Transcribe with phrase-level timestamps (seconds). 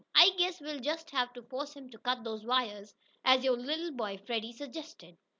[0.15, 3.91] I guess we'll just have to force him to cut those wires, as your little
[3.91, 5.15] boy, Freddie, suggested."